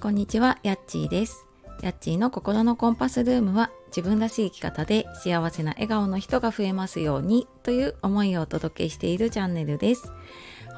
[0.00, 1.44] こんにちは、やっちーです。
[1.82, 10.10] やっちーの心のコンパスルームは自分らしい生き方で幸せな笑顔の人が増えますようにという思いをお届けしているチャンネルです。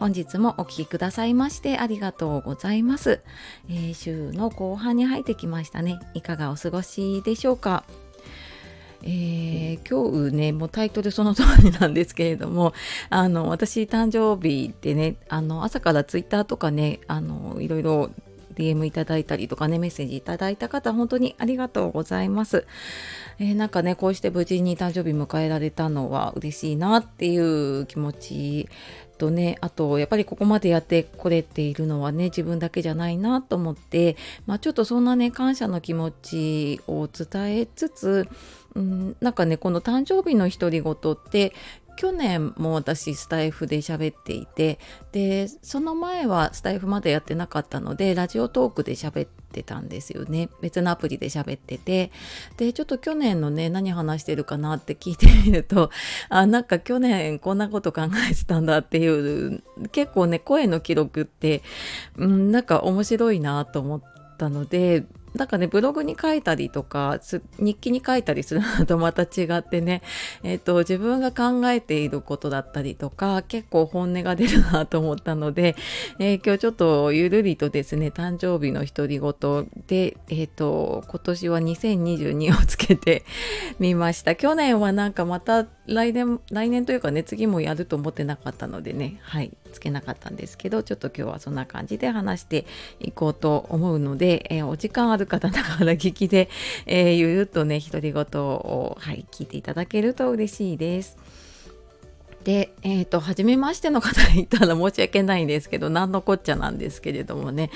[0.00, 3.20] 本日もお聴きくださいましてありがとうございます、
[3.68, 6.00] えー週の後半に入ってきましたね。
[6.14, 7.84] いかがお過ごしでしょうか？
[9.04, 12.74] えー今日ねもうタイトルその通りなんですけれども
[13.08, 18.10] あの私誕生日でねあの朝からツイッターとかねあのいろいろ
[18.52, 22.66] DM いただいたりとかねメッセージいただいた方本当にありがとうございます、
[23.38, 28.68] えーなんかねこうして無事に誕生日迎えられたのは嬉しいなっていう気持ち
[29.18, 38.28] とねあとやっぱりここまでやってこれているのはね自分だけじゃないなと思ってまあちょっとそんなね感謝の気持ちを伝えつつ
[38.74, 41.52] うん、なんかねこの誕生日の独り言って
[41.96, 44.78] 去年も私スタイフで喋っていて
[45.12, 50.48] でその前はスタイフまだやってなかったのでラジオトークで喋ってたんですよね。
[50.60, 52.10] 別のアプリで喋ってて。
[52.56, 55.90] でちょっと去年のね何話してるかなって聞いてみると
[56.28, 61.62] あなんか去年こんなこと考えてたんだっていう結構ね声の記録って、
[62.16, 64.02] うん、なんか面白いなと思っ
[64.38, 67.18] たのでなんかねブログに書いたりとか
[67.58, 70.02] 日記に書いたりするのとまた違ってね、
[70.44, 75.74] えっと自分が考えていることだったりとか結構本音が出るなと思ったので、
[76.18, 83.24] えー今日ちょっとゆるりとですね誕生日の独り言で、えっと今年は2022をつけて
[83.78, 84.34] みました。
[84.34, 89.50] 去年はなんかまた来年来年というかね次もやると思ってなかったのでねはい。
[89.72, 92.66] つけなかったんですけどちょっと今日はそんな感じで話して
[93.00, 96.48] いこうと思うので、えーお時間ある方ながら聞きで、
[96.86, 101.16] えーゆるっとね独り言を、はい、聞いていただけると嬉しいです。
[102.44, 107.70] で、えっ、と、初めましての方いたら申し訳ないんですけど、何のこっちゃなんですけれどもね、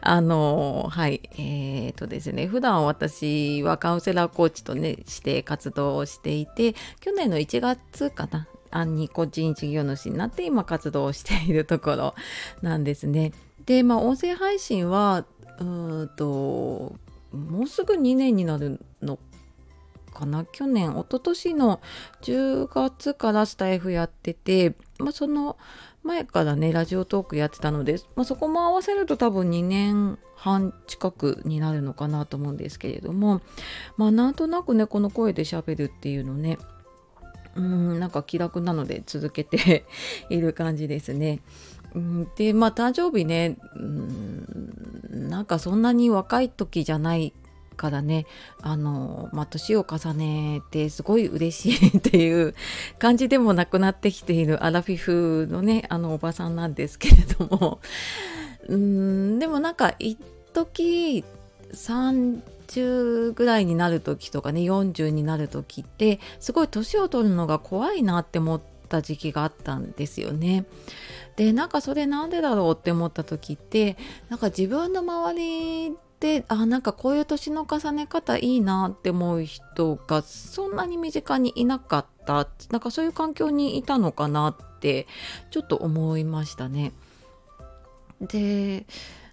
[0.00, 12.14] あの、はい、えっ、とですね、普段私はカウンセラーコーチとね、して活動をしていて、去年の1月かな、あに個人事業主になって今活動をしているところ
[12.62, 13.32] なんですね。
[13.66, 15.24] で、まあ、音声配信は、
[15.60, 16.96] うんと、
[17.32, 19.18] もうすぐ2年になるの
[20.12, 20.44] かな？
[20.44, 21.80] 去年一昨年の
[22.22, 25.56] 10月からスタイフやってて、まあ、その
[26.02, 33.40] 前からねラジオトークやってたので、まあ、そこも合わせると多分2年半近くになるのかなと思うんですけれども
[33.96, 36.58] まあなんとなくねこの声で喋るっていうのね
[37.56, 39.84] うんなんか気楽なので続けて
[40.30, 41.40] いる感じですね。
[42.36, 47.34] でまあ誕生日ねうんなんかそんなに若い時じゃない
[47.76, 48.26] からね
[48.62, 52.54] あの、まあ、年を重ねてすごい嬉しいっていう
[52.98, 57.80] 感じでもなくなってきているアラフィフのねあのおばさんなんですけれども
[58.68, 60.18] うんでもなんか一
[60.54, 61.24] 時
[61.72, 62.42] 30
[62.80, 70.64] ぐらいになる時とかね40になる時ってすごい年を取るのが怖いなって思った時期があったんですよね。
[71.36, 73.96] でなんかそれなんでだろうって思った時って
[74.28, 85.08] なんか自分の周りであなんかこういう年の重ね方いいなって思う人がそんなに身近にいなかったなんかそういう環境にいたのかなって
[85.50, 86.92] ちょっと思いましたね。
[88.20, 88.86] で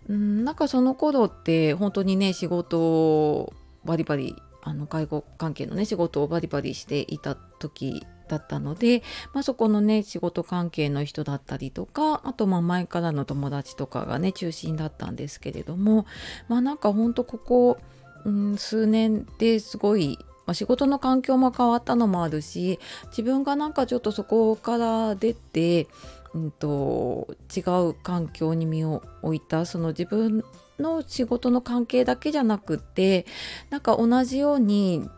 [0.10, 3.54] うんなんかその頃って本当にね仕事を
[3.86, 9.02] バリバリあの介護関係のね仕事をバリバリしていた時だったので、
[9.34, 16.06] まあ、そこのね仕事関係の人だったりとかあとまあ前からの友達とかがね中心だったんですけれども
[16.48, 17.78] まあなんかほんとここ、
[18.26, 25.88] うん、数年ですごいまあ仕事の環境も変わったのもあるし自分がなんかちょっとそこから出て、
[26.34, 30.44] うん、と違う環境に身を置いたその自分
[30.80, 33.26] の仕事の関係だけじゃなくて
[33.70, 35.10] なんか同じように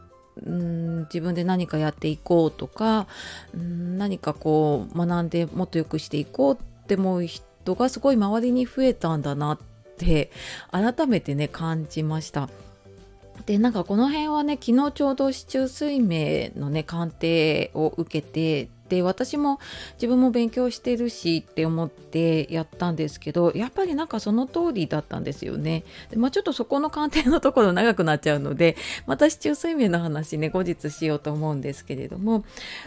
[0.46, 3.08] うん自分で何かやっていこうとか
[3.54, 9.60] うん何かこう学んでもっと良くしていこうって思う人がすごい周りに増えたんだなっ
[9.98, 10.32] て
[10.72, 12.50] 改めてね感じました。
[13.46, 19.62] でなんかこの辺はね昨日ちょうど市中水明のね鑑定を受けてで私も
[19.94, 25.86] 自分も勉強してるしって思ってやったんですけどやっぱりなんかその通りだったんですよね。
[26.10, 28.76] でまあ、ちょっとそこの鑑定のところ長くなっちゃうので
[29.08, 32.44] また市中水明の話ね後日しようと思うんですけれども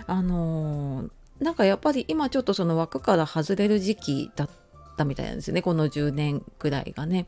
[0.07, 1.11] あのー
[1.41, 4.51] なんかやっぱり今ちょっとその枠から外れる時期だっ
[4.97, 7.27] たみたいなんですねこの10年ぐらいがね。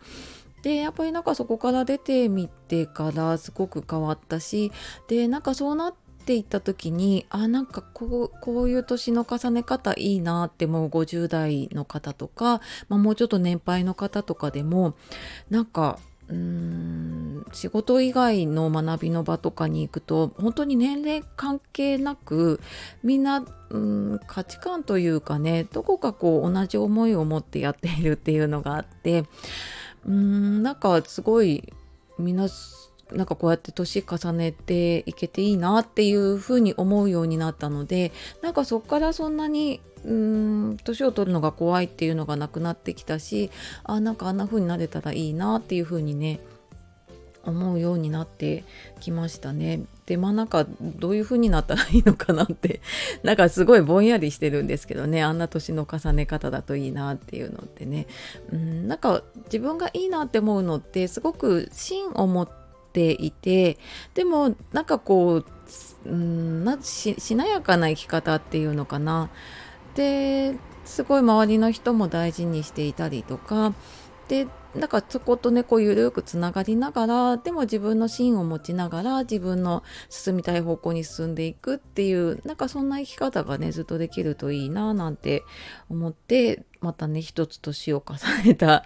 [0.63, 4.73] でやっぱりなんかそこから出てみてからすごく変わったし
[5.09, 14.97] でなんかそうなってっていった時にあなんかこうこういう年の重ね方いいなってもう50代の方とか、まあ、もうちょっと年配の方とかでも
[15.51, 22.61] なんかうーん仕事以外の学びの場とかに行くと本当に年齢関係なく
[23.05, 29.27] みんなうん価値観というかねどこかこう同じ思いを持ってやっているっていうのがあって
[30.05, 31.73] うーんなんかすごい
[32.19, 32.49] みんな
[33.13, 38.13] なんかこうやって年重ねていけていいなっていうふうに思うようになったので
[38.43, 43.51] なんかそっからそんなにうん年を取るのが怖いっていうのがなくなってきたし
[43.85, 46.41] あなんかあんな風になれたらいいなっていう風にね
[47.45, 48.65] 思うようになって
[49.01, 49.83] きましたね。
[50.05, 52.81] でまあなんかどういう風になったらいいのかなって
[53.23, 58.07] なんかすごいぼんやりしてるんですけどねあんな年の重ね方だといいなっていうのってね
[58.53, 62.66] うんなんか自分がいいなって思うのってすごく芯を持って
[62.97, 63.77] ていて
[64.15, 65.45] でもなんかこう
[66.07, 69.29] うんなししなやかな生き方っていうのかな
[69.95, 70.55] で
[70.87, 73.75] すごい周りの人も大事にしていたりとか
[74.29, 85.45] でなんかそことねこう緩くつながりながらでも自分の芯を持ちながら自分の進みたい方向に進んでいくっていうなんかそんな生き方がねずっとできるといいななんて
[85.91, 88.17] 思ってまたね一つ年を重
[88.47, 88.85] ねた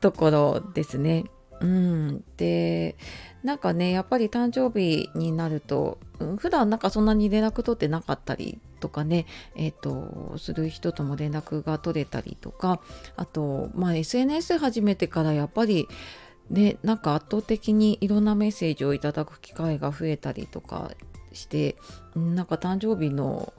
[0.00, 1.24] ところですね。
[1.62, 2.96] うん、で
[3.44, 12.80] なんかねやっぱり誕生日になると、うん、普段なんかそんなに連絡取ってなかったりとかねえっ、ー、とする人とも連絡が取れたりとか
[13.16, 15.86] あとまあ SNS 始めてからやっぱり
[16.50, 20.90] ねなんか圧倒的にいろんなメッセージをいただく機会が増えたりとか
[21.32, 21.76] して
[22.16, 23.52] なんか誕生日の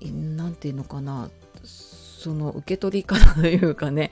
[0.00, 1.30] 何て言うのかな
[1.64, 4.10] その受け取り方というかね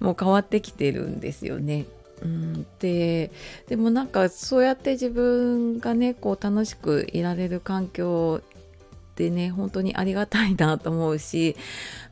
[0.00, 1.86] もう変わってきてるんですよね。
[2.22, 3.30] うん、で
[3.68, 8.42] でもなんかそうやって自分がねこう楽しくいられる環境
[9.16, 11.56] でね本当にありがたいなと思うし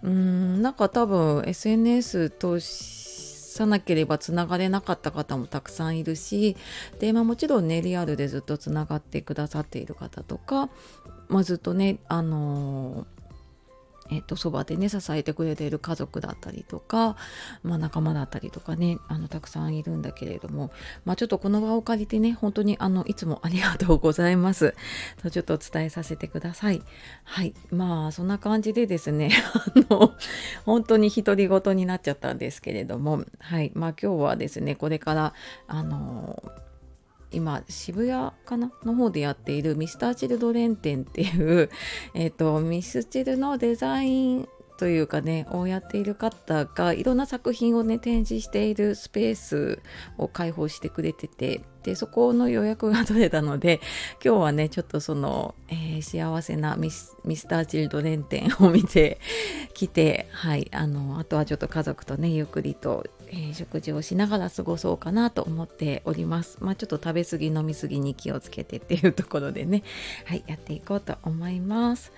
[0.03, 6.57] うんなんか多分 SNS 通さなければつながれなかった方もたくさんいるし
[7.01, 10.69] で、まあ、もちろんねリアルでずっとつながってくださっている方とか、
[11.29, 13.18] まあ、ずっとねあのー
[14.11, 17.17] えっと、そばでね支えてくれている家族だったりとか、
[17.63, 20.71] まあ、仲間だったりとかねあのたくさんいるんだけれども、
[21.05, 24.75] まあ、ちょっとこの場を借りてね本当にあのいつもありがとうございます。
[25.23, 26.83] とちょっと伝えさせてください。
[27.25, 27.55] はい。
[27.71, 30.15] まあそんな感じでですね あの
[30.65, 33.73] 本当に独り言になっちゃったんですけれどもはい。
[33.75, 35.35] まあ今日はですねこれから
[35.67, 36.43] あの
[37.31, 41.71] 今渋谷かなの方でやっているミスターチルドレン店っていう、
[42.15, 44.49] えーと、ミスチルのデザイン
[44.79, 49.83] というかねをやっている方がいろんな作品をね展示しているスペース
[50.17, 53.81] を開放してくれててでそこの予約が取れたので
[54.25, 59.19] 今日はねちょっとその、えー、幸せなミスミスターチルドレン店を見て
[59.75, 66.59] きてはいあのあとはちょっと家族とねゆっくりと、えー、食事をしながら過ごそうかなと思っております。
[66.61, 69.83] まあちょっと食べ過ぎ飲み過ぎに気をつけてっていうところでね
[70.25, 72.13] はいやっていこうと思います。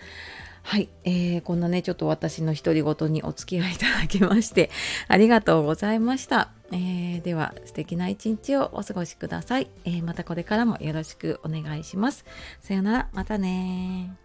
[0.62, 4.70] はい、えー、こんなねちょっと私の独り言にお付き合いいただきまして
[5.08, 12.24] ありがとうございました、えー、では素敵な一日をお過ごしください、えー、またこれからもよろしくお願いします。
[12.60, 13.08] さよなら。
[13.12, 14.16] またね